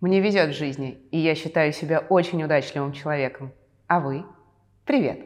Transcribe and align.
Мне 0.00 0.20
везет 0.20 0.50
в 0.50 0.56
жизни, 0.56 0.96
и 1.10 1.18
я 1.18 1.34
считаю 1.34 1.72
себя 1.72 1.98
очень 2.08 2.44
удачливым 2.44 2.92
человеком. 2.92 3.52
А 3.88 3.98
вы? 3.98 4.24
Привет! 4.84 5.18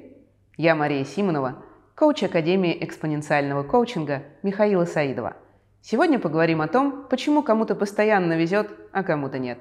Я 0.56 0.74
Мария 0.74 1.04
Симонова, 1.04 1.62
коуч 1.94 2.22
Академии 2.22 2.82
экспоненциального 2.82 3.64
коучинга 3.64 4.22
Михаила 4.42 4.86
Саидова. 4.86 5.36
Сегодня 5.82 6.18
поговорим 6.18 6.62
о 6.62 6.68
том, 6.68 7.06
почему 7.10 7.42
кому-то 7.42 7.74
постоянно 7.74 8.32
везет, 8.32 8.70
а 8.92 9.02
кому-то 9.02 9.38
нет. 9.38 9.58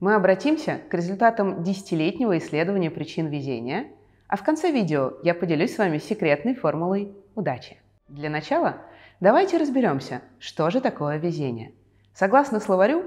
Мы 0.00 0.14
обратимся 0.14 0.80
к 0.90 0.92
результатам 0.92 1.62
десятилетнего 1.62 2.36
исследования 2.36 2.90
причин 2.90 3.28
везения, 3.28 3.86
а 4.28 4.36
в 4.36 4.44
конце 4.44 4.70
видео 4.70 5.14
я 5.22 5.32
поделюсь 5.32 5.74
с 5.74 5.78
вами 5.78 5.96
секретной 5.96 6.54
формулой 6.54 7.16
удачи. 7.34 7.78
Для 8.06 8.28
начала 8.28 8.82
давайте 9.18 9.56
разберемся, 9.56 10.20
что 10.38 10.68
же 10.68 10.82
такое 10.82 11.16
везение. 11.16 11.72
Согласно 12.12 12.60
словарю, 12.60 13.02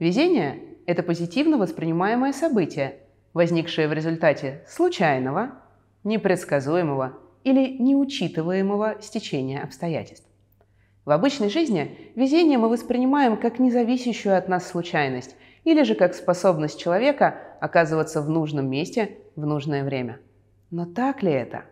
везение 0.00 0.68
это 0.88 1.02
позитивно 1.02 1.58
воспринимаемое 1.58 2.32
событие, 2.32 3.00
возникшее 3.34 3.88
в 3.88 3.92
результате 3.92 4.64
случайного, 4.66 5.50
непредсказуемого 6.02 7.12
или 7.44 7.76
неучитываемого 7.76 8.96
стечения 9.02 9.62
обстоятельств. 9.62 10.26
В 11.04 11.10
обычной 11.10 11.50
жизни 11.50 12.10
везение 12.14 12.56
мы 12.56 12.70
воспринимаем 12.70 13.36
как 13.36 13.58
независящую 13.58 14.34
от 14.34 14.48
нас 14.48 14.66
случайность 14.66 15.36
или 15.64 15.82
же 15.82 15.94
как 15.94 16.14
способность 16.14 16.80
человека 16.80 17.38
оказываться 17.60 18.22
в 18.22 18.30
нужном 18.30 18.70
месте 18.70 19.18
в 19.36 19.44
нужное 19.44 19.84
время. 19.84 20.20
Но 20.70 20.86
так 20.86 21.22
ли 21.22 21.32
это? 21.32 21.64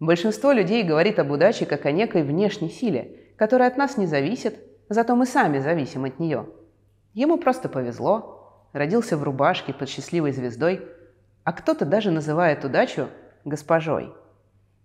Большинство 0.00 0.52
людей 0.52 0.84
говорит 0.84 1.18
об 1.18 1.30
удаче 1.30 1.66
как 1.66 1.84
о 1.84 1.92
некой 1.92 2.22
внешней 2.22 2.70
силе, 2.70 3.14
которая 3.36 3.68
от 3.68 3.76
нас 3.76 3.98
не 3.98 4.06
зависит, 4.06 4.58
зато 4.88 5.14
мы 5.16 5.26
сами 5.26 5.58
зависим 5.58 6.06
от 6.06 6.18
нее. 6.18 6.46
Ему 7.12 7.36
просто 7.36 7.68
повезло, 7.68 8.33
родился 8.74 9.16
в 9.16 9.22
рубашке 9.22 9.72
под 9.72 9.88
счастливой 9.88 10.32
звездой, 10.32 10.82
а 11.44 11.52
кто-то 11.52 11.86
даже 11.86 12.10
называет 12.10 12.64
удачу 12.64 13.08
госпожой. 13.44 14.12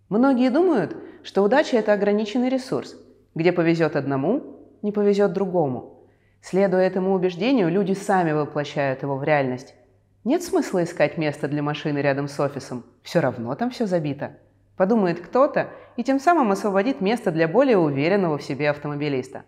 Многие 0.08 0.50
думают, 0.50 0.95
что 1.23 1.44
удача– 1.44 1.75
это 1.77 1.91
ограниченный 1.91 2.50
ресурс, 2.50 2.95
где 3.36 3.52
повезет 3.52 3.95
одному, 3.95 4.59
не 4.81 4.91
повезет 4.91 5.33
другому. 5.33 6.05
Следуя 6.41 6.81
этому 6.81 7.13
убеждению, 7.13 7.69
люди 7.69 7.94
сами 7.94 8.31
воплощают 8.31 9.02
его 9.02 9.17
в 9.17 9.23
реальность. 9.23 9.75
Нет 10.23 10.44
смысла 10.44 10.83
искать 10.83 11.17
место 11.17 11.47
для 11.47 11.63
машины 11.63 11.97
рядом 11.97 12.28
с 12.28 12.39
офисом, 12.39 12.85
все 13.02 13.19
равно 13.19 13.56
там 13.56 13.72
все 13.72 13.88
забито. 13.88 14.38
Подумает 14.78 15.19
кто-то 15.19 15.69
и 15.97 16.03
тем 16.03 16.19
самым 16.19 16.52
освободит 16.52 17.02
место 17.02 17.31
для 17.31 17.47
более 17.47 17.78
уверенного 17.78 18.38
в 18.38 18.44
себе 18.44 18.69
автомобилиста. 18.69 19.44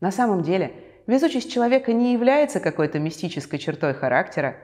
На 0.00 0.10
самом 0.10 0.42
деле– 0.42 0.72
везучесть 1.06 1.52
человека 1.52 1.92
не 1.92 2.12
является 2.12 2.60
какой-то 2.60 2.98
мистической 2.98 3.58
чертой 3.58 3.94
характера 3.94 4.56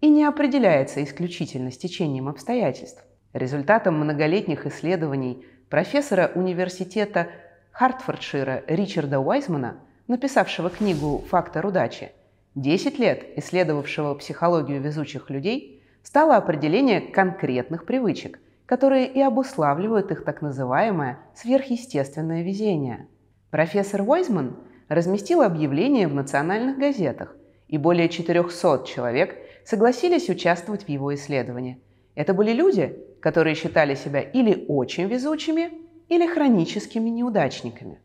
и 0.00 0.08
не 0.08 0.24
определяется 0.24 1.02
исключительно 1.02 1.70
стечением 1.70 2.28
обстоятельств. 2.28 3.04
Результатом 3.32 3.98
многолетних 3.98 4.66
исследований 4.66 5.44
профессора 5.68 6.30
университета 6.34 7.28
Хартфордшира 7.72 8.64
Ричарда 8.66 9.20
Уайзмана, 9.20 9.80
написавшего 10.06 10.70
книгу 10.70 11.24
«Фактор 11.28 11.66
удачи», 11.66 12.12
10 12.54 12.98
лет 12.98 13.24
исследовавшего 13.36 14.14
психологию 14.14 14.80
везучих 14.80 15.30
людей, 15.30 15.84
стало 16.02 16.36
определение 16.36 17.00
конкретных 17.00 17.84
привычек, 17.84 18.40
которые 18.66 19.06
и 19.06 19.20
обуславливают 19.20 20.10
их 20.10 20.24
так 20.24 20.42
называемое 20.42 21.18
сверхъестественное 21.34 22.42
везение. 22.42 23.06
Профессор 23.50 24.02
Уайзман 24.02 24.56
разместил 24.88 25.42
объявление 25.42 26.08
в 26.08 26.14
национальных 26.14 26.78
газетах, 26.78 27.36
и 27.68 27.78
более 27.78 28.08
400 28.08 28.84
человек 28.86 29.36
согласились 29.64 30.28
участвовать 30.28 30.84
в 30.84 30.88
его 30.88 31.14
исследовании. 31.14 31.80
Это 32.14 32.32
были 32.34 32.52
люди, 32.52 32.98
которые 33.20 33.54
считали 33.54 33.94
себя 33.94 34.20
или 34.20 34.64
очень 34.68 35.06
везучими, 35.06 35.70
или 36.08 36.26
хроническими 36.26 37.10
неудачниками. 37.10 38.00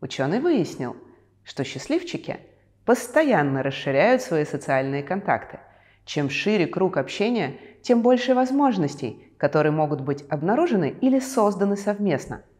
Ученый 0.00 0.40
выяснил, 0.40 0.96
что 1.42 1.64
счастливчики 1.64 2.36
постоянно 2.84 3.62
расширяют 3.62 4.20
свои 4.20 4.44
социальные 4.44 5.02
контакты. 5.02 5.60
Чем 6.04 6.28
шире 6.28 6.66
круг 6.66 6.98
общения, 6.98 7.54
тем 7.82 8.02
больше 8.02 8.34
возможностей, 8.34 9.32
которые 9.38 9.72
могут 9.72 10.02
быть 10.02 10.24
обнаружены 10.28 10.94
или 11.00 11.18
созданы 11.18 11.76
совместно– 11.76 12.42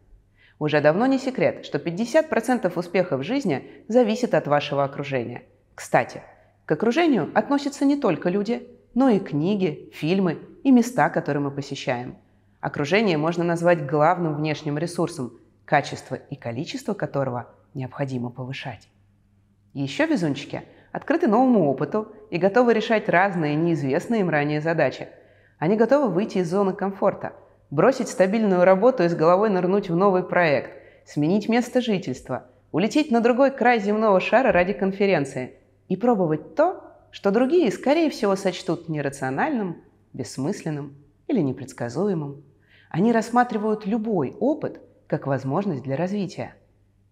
уже 0.59 0.81
давно 0.81 1.05
не 1.05 1.19
секрет, 1.19 1.65
что 1.65 1.77
50% 1.77 2.71
успеха 2.75 3.17
в 3.17 3.23
жизни 3.23 3.69
зависит 3.87 4.33
от 4.33 4.47
вашего 4.47 4.83
окружения. 4.83 5.43
Кстати, 5.75 6.21
к 6.65 6.71
окружению 6.71 7.29
относятся 7.33 7.85
не 7.85 7.97
только 7.97 8.29
люди, 8.29 8.67
но 8.93 9.09
и 9.09 9.19
книги, 9.19 9.91
фильмы 9.93 10.39
и 10.63 10.71
места, 10.71 11.09
которые 11.09 11.43
мы 11.43 11.51
посещаем. 11.51 12.15
Окружение 12.61 13.17
можно 13.17 13.43
назвать 13.43 13.85
главным 13.85 14.35
внешним 14.35 14.77
ресурсом, 14.77 15.33
качество 15.65 16.15
и 16.15 16.35
количество 16.35 16.93
которого 16.93 17.53
необходимо 17.73 18.29
повышать. 18.29 18.87
Еще 19.73 20.05
везунчики 20.05 20.63
открыты 20.93 21.27
новому 21.27 21.69
опыту 21.69 22.07
и 22.31 22.37
готовы 22.37 22.73
решать 22.73 23.09
разные 23.09 23.55
неизвестные 23.55 24.21
им 24.21 24.29
ранее 24.29 24.61
задачи. 24.61 25.09
Они 25.59 25.75
готовы 25.75 26.07
выйти 26.07 26.37
из 26.37 26.49
зоны 26.49 26.73
комфорта– 26.73 27.33
бросить 27.71 28.09
стабильную 28.09 28.63
работу 28.63 29.03
и 29.03 29.09
с 29.09 29.15
головой 29.15 29.49
нырнуть 29.49 29.89
в 29.89 29.95
новый 29.95 30.23
проект, 30.23 30.71
сменить 31.05 31.49
место 31.49 31.81
жительства, 31.81 32.45
улететь 32.71 33.11
на 33.11 33.21
другой 33.21 33.51
край 33.51 33.79
земного 33.79 34.19
шара 34.19 34.51
ради 34.51 34.73
конференции 34.73 35.55
и 35.87 35.95
пробовать 35.95 36.55
то, 36.55 36.83
что 37.11 37.31
другие, 37.31 37.71
скорее 37.71 38.09
всего, 38.09 38.35
сочтут 38.35 38.89
нерациональным, 38.89 39.83
бессмысленным 40.13 40.95
или 41.27 41.39
непредсказуемым. 41.39 42.43
Они 42.89 43.11
рассматривают 43.11 43.85
любой 43.85 44.35
опыт 44.39 44.81
как 45.07 45.27
возможность 45.27 45.83
для 45.83 45.95
развития. 45.95 46.55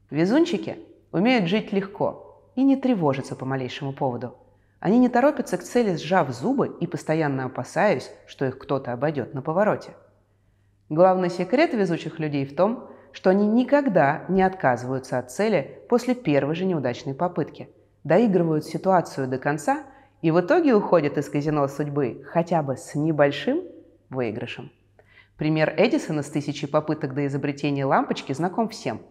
Везунчики 0.09 0.77
умеют 1.11 1.47
жить 1.47 1.71
легко 1.71 2.41
и 2.55 2.63
не 2.63 2.75
тревожиться 2.75 3.35
по 3.35 3.45
малейшему 3.45 3.93
поводу. 3.93 4.35
Они 4.79 4.99
не 4.99 5.07
торопятся 5.07 5.57
к 5.57 5.63
цели, 5.63 5.95
сжав 5.95 6.29
зубы 6.31 6.75
и 6.81 6.87
постоянно 6.87 7.45
опасаясь, 7.45 8.11
что 8.27 8.45
их 8.45 8.57
кто-то 8.57 8.91
обойдет 8.91 9.33
на 9.33 9.41
повороте. 9.41 9.91
Главный 10.89 11.29
секрет 11.29 11.73
везучих 11.73 12.19
людей 12.19 12.45
в 12.45 12.55
том, 12.55 12.89
что 13.13 13.29
они 13.29 13.47
никогда 13.47 14.25
не 14.27 14.41
отказываются 14.41 15.17
от 15.17 15.31
цели 15.31 15.79
после 15.87 16.13
первой 16.13 16.55
же 16.55 16.65
неудачной 16.65 17.13
попытки, 17.13 17.69
доигрывают 18.03 18.65
ситуацию 18.65 19.27
до 19.27 19.37
конца 19.37 19.83
и 20.21 20.31
в 20.31 20.39
итоге 20.39 20.73
уходят 20.73 21.17
из 21.17 21.29
казино 21.29 21.67
судьбы 21.67 22.23
хотя 22.25 22.61
бы 22.63 22.75
с 22.75 22.95
небольшим 22.95 23.61
выигрышем. 24.09 24.71
Пример 25.37 25.73
Эдисона 25.77 26.21
с 26.21 26.29
тысячей 26.29 26.67
попыток 26.67 27.13
до 27.13 27.25
изобретения 27.27 27.85
лампочки 27.85 28.33
знаком 28.33 28.69
всем. 28.69 29.01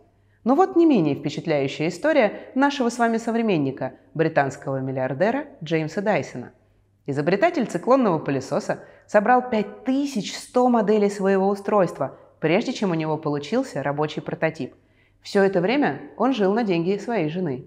Но 0.44 0.54
вот 0.54 0.76
не 0.76 0.86
менее 0.86 1.14
впечатляющая 1.14 1.88
история 1.88 2.50
нашего 2.54 2.88
с 2.88 2.98
вами 2.98 3.16
современника, 3.16 3.94
британского 4.14 4.78
миллиардера 4.78 5.46
Джеймса 5.62 6.00
Дайсона– 6.00 6.52
Изобретатель 7.06 7.66
циклонного 7.66 8.18
пылесоса 8.20 8.84
собрал 9.06 9.48
5100 9.48 10.68
моделей 10.68 11.10
своего 11.10 11.48
устройства, 11.48 12.18
прежде 12.40 12.72
чем 12.72 12.90
у 12.90 12.94
него 12.94 13.16
получился 13.16 13.82
рабочий 13.82 14.20
прототип. 14.20 14.74
Все 15.20 15.42
это 15.42 15.60
время 15.60 16.10
он 16.16 16.32
жил 16.32 16.52
на 16.52 16.64
деньги 16.64 16.98
своей 16.98 17.28
жены. 17.28 17.64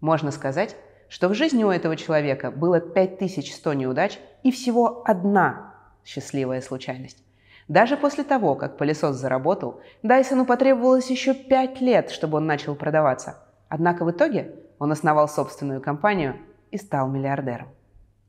Можно 0.00 0.30
сказать, 0.30 0.76
что 1.08 1.28
в 1.28 1.34
жизни 1.34 1.64
у 1.64 1.70
этого 1.70 1.96
человека 1.96 2.50
было 2.50 2.80
5100 2.80 3.72
неудач 3.74 4.18
и 4.42 4.50
всего 4.50 5.02
одна 5.04 5.74
счастливая 6.04 6.60
случайность. 6.60 7.22
Даже 7.68 7.96
после 7.96 8.24
того, 8.24 8.56
как 8.56 8.76
пылесос 8.76 9.16
заработал, 9.16 9.80
Дайсону 10.02 10.44
потребовалось 10.44 11.10
еще 11.10 11.34
5 11.34 11.80
лет, 11.80 12.10
чтобы 12.10 12.38
он 12.38 12.46
начал 12.46 12.74
продаваться. 12.74 13.44
Однако 13.68 14.04
в 14.04 14.10
итоге 14.10 14.54
он 14.78 14.90
основал 14.90 15.28
собственную 15.28 15.80
компанию 15.80 16.36
и 16.70 16.76
стал 16.76 17.08
миллиардером. 17.08 17.68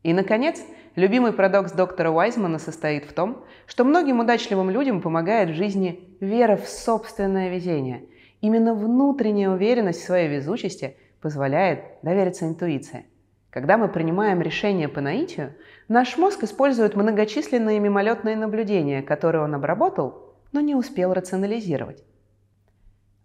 И, 0.03 0.13
наконец, 0.13 0.61
любимый 0.95 1.31
парадокс 1.31 1.73
доктора 1.73 2.09
Уайзмана 2.09 2.57
состоит 2.57 3.05
в 3.05 3.13
том, 3.13 3.43
что 3.67 3.83
многим 3.83 4.19
удачливым 4.19 4.69
людям 4.69 5.01
помогает 5.01 5.49
в 5.49 5.55
жизни 5.55 6.15
вера 6.19 6.55
в 6.55 6.67
собственное 6.67 7.49
везение. 7.49 8.05
Именно 8.41 8.73
внутренняя 8.73 9.49
уверенность 9.49 10.01
в 10.01 10.05
своей 10.05 10.27
везучести 10.27 10.97
позволяет 11.21 11.83
довериться 12.01 12.47
интуиции. 12.47 13.05
Когда 13.51 13.77
мы 13.77 13.89
принимаем 13.89 14.41
решение 14.41 14.87
по 14.87 15.01
наитию, 15.01 15.53
наш 15.87 16.17
мозг 16.17 16.43
использует 16.43 16.95
многочисленные 16.95 17.79
мимолетные 17.79 18.35
наблюдения, 18.35 19.03
которые 19.03 19.43
он 19.43 19.53
обработал, 19.53 20.33
но 20.51 20.61
не 20.61 20.73
успел 20.73 21.13
рационализировать. 21.13 22.03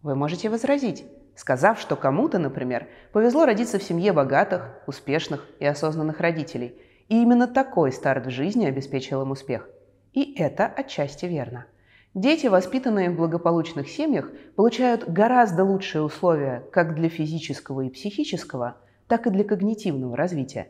Вы 0.02 0.14
можете 0.14 0.50
возразить, 0.50 1.06
сказав, 1.36 1.78
что 1.78 1.94
кому-то, 1.94 2.38
например, 2.38 2.88
повезло 3.12 3.44
родиться 3.44 3.78
в 3.78 3.82
семье 3.82 4.12
богатых, 4.12 4.72
успешных 4.86 5.46
и 5.60 5.66
осознанных 5.66 6.20
родителей, 6.20 6.80
и 7.08 7.22
именно 7.22 7.46
такой 7.46 7.92
старт 7.92 8.26
в 8.26 8.30
жизни 8.30 8.66
обеспечил 8.66 9.22
им 9.22 9.30
успех. 9.30 9.68
И 10.12 10.34
это 10.34 10.66
отчасти 10.66 11.26
верно. 11.26 11.66
Дети, 12.14 12.46
воспитанные 12.46 13.10
в 13.10 13.16
благополучных 13.16 13.90
семьях, 13.90 14.30
получают 14.56 15.06
гораздо 15.06 15.64
лучшие 15.64 16.02
условия 16.02 16.64
как 16.72 16.94
для 16.94 17.10
физического 17.10 17.82
и 17.82 17.90
психического, 17.90 18.78
так 19.06 19.26
и 19.26 19.30
для 19.30 19.44
когнитивного 19.44 20.16
развития. 20.16 20.68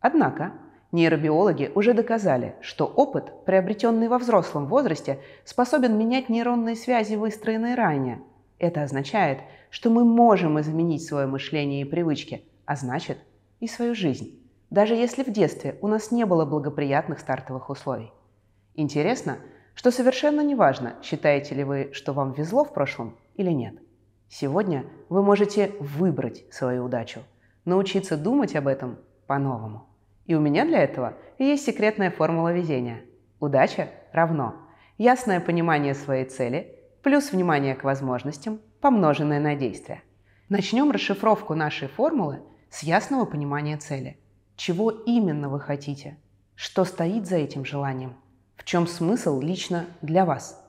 Однако 0.00 0.52
нейробиологи 0.90 1.70
уже 1.74 1.92
доказали, 1.92 2.54
что 2.62 2.86
опыт, 2.86 3.44
приобретенный 3.44 4.08
во 4.08 4.16
взрослом 4.16 4.66
возрасте, 4.66 5.18
способен 5.44 5.98
менять 5.98 6.30
нейронные 6.30 6.74
связи, 6.74 7.16
выстроенные 7.16 7.74
ранее. 7.74 8.22
Это 8.58 8.82
означает, 8.82 9.40
что 9.70 9.90
мы 9.90 10.04
можем 10.04 10.60
изменить 10.60 11.04
свое 11.04 11.26
мышление 11.26 11.82
и 11.82 11.84
привычки, 11.84 12.44
а 12.64 12.76
значит 12.76 13.18
и 13.60 13.68
свою 13.68 13.94
жизнь, 13.94 14.40
даже 14.70 14.94
если 14.94 15.22
в 15.22 15.30
детстве 15.30 15.78
у 15.80 15.88
нас 15.88 16.10
не 16.10 16.26
было 16.26 16.44
благоприятных 16.44 17.20
стартовых 17.20 17.70
условий. 17.70 18.12
Интересно, 18.74 19.38
что 19.74 19.90
совершенно 19.90 20.40
неважно, 20.40 20.96
считаете 21.02 21.54
ли 21.54 21.64
вы, 21.64 21.90
что 21.92 22.12
вам 22.12 22.32
везло 22.32 22.64
в 22.64 22.72
прошлом 22.72 23.16
или 23.36 23.50
нет. 23.50 23.74
Сегодня 24.28 24.84
вы 25.08 25.22
можете 25.22 25.72
выбрать 25.78 26.44
свою 26.50 26.84
удачу, 26.84 27.20
научиться 27.64 28.16
думать 28.16 28.56
об 28.56 28.66
этом 28.66 28.98
по-новому. 29.26 29.86
И 30.26 30.34
у 30.34 30.40
меня 30.40 30.66
для 30.66 30.82
этого 30.82 31.14
есть 31.38 31.64
секретная 31.64 32.10
формула 32.10 32.52
везения. 32.52 33.02
Удача 33.40 33.88
равно 34.12 34.54
ясное 34.98 35.40
понимание 35.40 35.94
своей 35.94 36.24
цели 36.24 36.77
плюс 37.02 37.32
внимание 37.32 37.74
к 37.74 37.84
возможностям, 37.84 38.60
помноженное 38.80 39.40
на 39.40 39.54
действие. 39.54 40.02
Начнем 40.48 40.90
расшифровку 40.90 41.54
нашей 41.54 41.88
формулы 41.88 42.40
с 42.70 42.82
ясного 42.82 43.24
понимания 43.24 43.76
цели. 43.76 44.18
Чего 44.56 44.90
именно 44.90 45.48
вы 45.48 45.60
хотите? 45.60 46.16
Что 46.54 46.84
стоит 46.84 47.26
за 47.26 47.36
этим 47.36 47.64
желанием? 47.64 48.16
В 48.56 48.64
чем 48.64 48.86
смысл 48.86 49.40
лично 49.40 49.86
для 50.02 50.24
вас? 50.24 50.64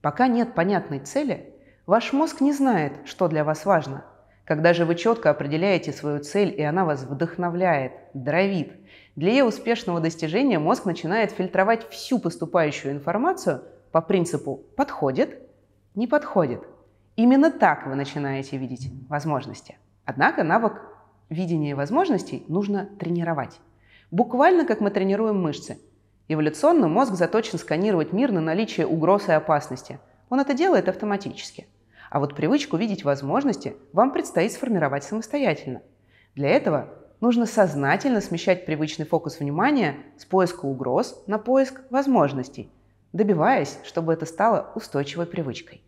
Пока 0.00 0.28
нет 0.28 0.54
понятной 0.54 1.00
цели, 1.00 1.54
Ваш 1.88 2.12
мозг 2.12 2.42
не 2.42 2.52
знает, 2.52 2.92
что 3.06 3.28
для 3.28 3.44
вас 3.44 3.64
важно. 3.64 4.04
Когда 4.44 4.74
же 4.74 4.84
вы 4.84 4.94
четко 4.94 5.30
определяете 5.30 5.90
свою 5.90 6.18
цель, 6.18 6.54
и 6.54 6.62
она 6.62 6.84
вас 6.84 7.04
вдохновляет, 7.04 7.92
дровит, 8.12 8.74
для 9.16 9.30
ее 9.30 9.44
успешного 9.44 9.98
достижения 9.98 10.58
мозг 10.58 10.84
начинает 10.84 11.30
фильтровать 11.30 11.88
всю 11.88 12.18
поступающую 12.18 12.92
информацию 12.92 13.62
по 13.90 14.02
принципу 14.02 14.60
«подходит», 14.76 15.47
«не 15.94 16.06
подходит». 16.06 16.62
Именно 17.16 17.50
так 17.50 17.86
вы 17.86 17.94
начинаете 17.94 18.56
видеть 18.56 18.92
возможности. 19.08 19.76
Однако 20.04 20.44
навык 20.44 20.80
видения 21.28 21.74
возможностей 21.74 22.44
нужно 22.48 22.86
тренировать. 22.98 23.60
Буквально 24.10 24.64
как 24.64 24.80
мы 24.80 24.90
тренируем 24.90 25.42
мышцы. 25.42 25.78
Эволюционно 26.28 26.88
мозг 26.88 27.14
заточен 27.14 27.58
сканировать 27.58 28.12
мир 28.12 28.30
на 28.30 28.40
наличие 28.40 28.86
угроз 28.86 29.28
и 29.28 29.32
опасности. 29.32 29.98
Он 30.30 30.40
это 30.40 30.54
делает 30.54 30.88
автоматически– 30.88 31.66
а 32.10 32.20
вот 32.20 32.34
привычку 32.34 32.76
видеть 32.76 33.04
возможности 33.04 33.76
вам 33.92 34.12
предстоит 34.12 34.52
сформировать 34.52 35.04
самостоятельно. 35.04 35.82
Для 36.34 36.48
этого 36.48 36.88
нужно 37.20 37.46
сознательно 37.46 38.20
смещать 38.20 38.64
привычный 38.64 39.04
фокус 39.04 39.40
внимания 39.40 39.96
с 40.16 40.24
поиска 40.24 40.64
угроз 40.64 41.22
на 41.26 41.38
поиск 41.38 41.80
возможностей, 41.90 42.70
добиваясь, 43.12 43.78
чтобы 43.84 44.12
это 44.12 44.26
стало 44.26 44.72
устойчивой 44.74 45.26
привычкой. 45.26 45.82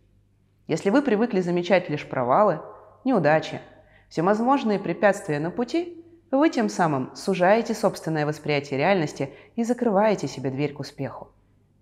Если 0.67 0.89
вы 0.89 1.01
привыкли 1.01 1.41
замечать 1.41 1.89
лишь 1.89 2.07
провалы, 2.07 2.61
неудачи, 3.03 3.61
всевозможные 4.09 4.79
препятствия 4.79 5.39
на 5.39 5.51
пути, 5.51 6.05
вы 6.31 6.49
тем 6.49 6.69
самым 6.69 7.15
сужаете 7.15 7.73
собственное 7.73 8.25
восприятие 8.25 8.77
реальности 8.77 9.33
и 9.55 9.63
закрываете 9.63 10.27
себе 10.27 10.49
дверь 10.49 10.73
к 10.73 10.79
успеху. 10.79 11.29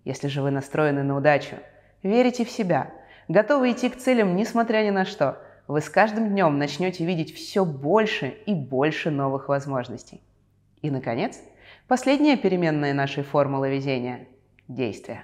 Если 0.05 0.27
же 0.27 0.41
вы 0.41 0.51
настроены 0.51 1.03
на 1.03 1.17
удачу, 1.17 1.55
верите 2.03 2.45
в 2.45 2.49
себя– 2.49 2.91
готовы 3.29 3.71
идти 3.71 3.89
к 3.89 3.95
целям 3.95 4.35
несмотря 4.35 4.83
ни 4.83 4.89
на 4.89 5.05
что, 5.05 5.41
вы 5.67 5.79
с 5.79 5.89
каждым 5.89 6.29
днем 6.29 6.57
начнете 6.57 7.05
видеть 7.05 7.33
все 7.33 7.63
больше 7.63 8.27
и 8.45 8.53
больше 8.53 9.11
новых 9.11 9.47
возможностей. 9.47 10.21
И, 10.81 10.89
наконец, 10.89 11.39
последняя 11.87 12.35
переменная 12.35 12.93
нашей 12.93 13.23
формулы 13.23 13.69
везения– 13.69 14.27
действие. 14.67 15.23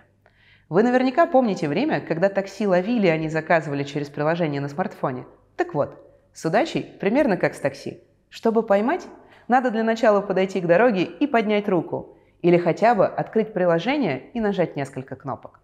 Вы 0.67 0.81
наверняка 0.81 1.27
помните 1.27 1.67
время, 1.67 2.01
когда 2.01 2.27
такси 2.27 2.65
ловили, 2.65 3.05
а 3.07 3.17
не 3.17 3.29
заказывали 3.29 3.83
через 3.83 4.09
приложение 4.09 4.59
на 4.59 4.67
смартфоне. 4.67 5.25
Так 5.55 5.75
вот, 5.75 5.95
с 6.33 6.43
удачей 6.43 6.83
примерно 6.99 7.37
как 7.37 7.53
с 7.53 7.59
такси. 7.59 8.01
Чтобы 8.29 8.63
поймать, 8.63 9.05
надо 9.47 9.69
для 9.69 9.83
начала 9.83 10.21
подойти 10.21 10.59
к 10.59 10.65
дороге 10.65 11.03
и 11.03 11.27
поднять 11.27 11.69
руку, 11.69 12.17
или 12.41 12.57
хотя 12.57 12.95
бы 12.95 13.05
открыть 13.05 13.53
приложение 13.53 14.31
и 14.33 14.39
нажать 14.39 14.75
несколько 14.75 15.15
кнопок. 15.15 15.59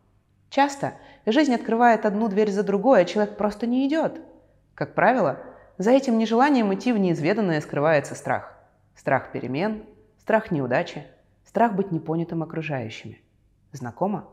Часто 0.51 0.93
жизнь 1.25 1.55
открывает 1.55 2.05
одну 2.05 2.27
дверь 2.27 2.51
за 2.51 2.61
другой, 2.61 3.01
а 3.01 3.05
человек 3.05 3.37
просто 3.37 3.65
не 3.65 3.87
идет. 3.87 4.21
Как 4.75 4.93
правило, 4.93 5.39
за 5.79 5.91
этим 5.91 6.19
нежеланием 6.19 6.71
идти 6.75 6.93
в 6.93 6.99
неизведанное 6.99 7.61
скрывается 7.61 8.13
страх. 8.13 8.55
Страх 8.95 9.31
перемен, 9.31 9.83
страх 10.19 10.51
неудачи, 10.51 11.07
страх 11.43 11.73
быть 11.73 11.91
непонятым 11.91 12.43
окружающими. 12.43 13.19
Знакомо? 13.71 14.27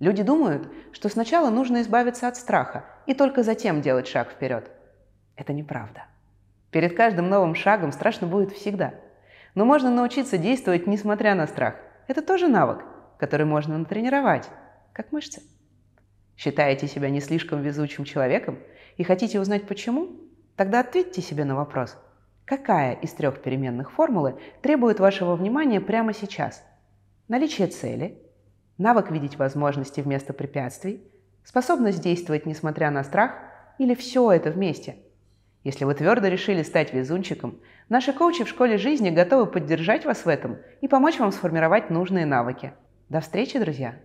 Люди 0.00 0.22
думают, 0.22 0.68
что 0.92 1.08
сначала 1.08 1.50
нужно 1.50 1.82
избавиться 1.82 2.26
от 2.28 2.36
страха 2.36 2.84
и 3.06 3.14
только 3.14 3.42
затем 3.42 3.80
делать 3.80 4.08
шаг 4.08 4.30
вперед. 4.30 4.70
Это 5.36 5.52
неправда. 5.52 6.04
Перед 6.70 6.96
каждым 6.96 7.28
новым 7.28 7.54
шагом 7.54 7.92
страшно 7.92 8.26
будет 8.26 8.52
всегда. 8.52 8.94
Но 9.54 9.64
можно 9.64 9.90
научиться 9.90 10.38
действовать 10.38 10.88
несмотря 10.88 11.34
на 11.34 11.46
страх. 11.46 11.76
Это 12.08 12.22
тоже 12.22 12.48
навык, 12.48 12.84
который 13.18 13.46
можно 13.46 13.78
натренировать 13.78 14.48
как 14.92 15.12
мышцы. 15.12 15.42
Считаете 16.36 16.88
себя 16.88 17.10
не 17.10 17.20
слишком 17.20 17.62
везучим 17.62 18.04
человеком 18.04 18.58
и 18.96 19.04
хотите 19.04 19.38
узнать 19.38 19.66
почему? 19.68 20.10
Тогда 20.56 20.80
ответьте 20.80 21.22
себе 21.22 21.44
на 21.44 21.54
вопрос, 21.54 21.96
какая 22.44 22.94
из 22.94 23.12
трех 23.12 23.40
переменных 23.40 23.92
формулы 23.92 24.40
требует 24.60 24.98
вашего 24.98 25.36
внимания 25.36 25.80
прямо 25.80 26.12
сейчас? 26.12 26.64
Наличие 27.28 27.68
цели, 27.68 28.23
навык 28.78 29.10
видеть 29.10 29.38
возможности 29.38 30.00
вместо 30.00 30.32
препятствий, 30.32 31.02
способность 31.44 32.02
действовать 32.02 32.46
несмотря 32.46 32.90
на 32.90 33.04
страх 33.04 33.32
или 33.78 33.94
все 33.94 34.32
это 34.32 34.50
вместе? 34.50 34.96
Если 35.64 35.84
вы 35.84 35.94
твердо 35.94 36.28
решили 36.28 36.62
стать 36.62 36.92
везунчиком, 36.92 37.58
наши 37.88 38.12
коучи 38.12 38.44
в 38.44 38.48
школе 38.48 38.76
жизни 38.76 39.10
готовы 39.10 39.46
поддержать 39.46 40.04
вас 40.04 40.24
в 40.24 40.28
этом 40.28 40.58
и 40.82 40.88
помочь 40.88 41.18
вам 41.18 41.32
сформировать 41.32 41.88
нужные 41.88 42.26
навыки. 42.26 42.74
До 43.08 43.20
встречи, 43.20 43.58
друзья! 43.58 43.96